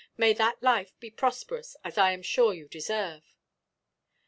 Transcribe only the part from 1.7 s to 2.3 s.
as I am